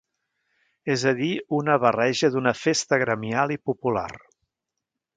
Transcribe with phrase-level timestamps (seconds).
[0.93, 1.29] És a dir,
[1.59, 4.11] una barreja d'una festa gremial i popular.